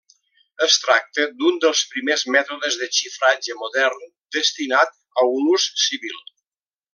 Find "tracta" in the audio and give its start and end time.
0.85-1.25